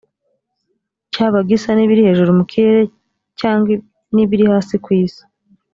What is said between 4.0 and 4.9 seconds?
n’ibiri hasi ku